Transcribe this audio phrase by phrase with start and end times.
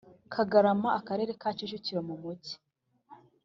[0.33, 2.53] Kagarama Akarere ka Kicukiro mu Mujyi